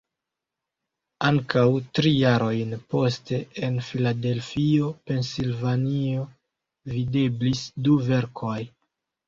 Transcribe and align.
Ankaŭ 1.27 1.65
tri 1.97 2.13
jarojn 2.13 2.73
poste 2.95 3.39
en 3.69 3.77
Filadelfio 3.91 4.91
(Pensilvanio) 5.11 6.27
videblis 6.97 7.65
du 7.87 8.03
verkoj. 8.13 8.59